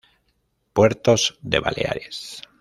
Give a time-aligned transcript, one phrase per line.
[0.73, 2.41] Puertos de Baleares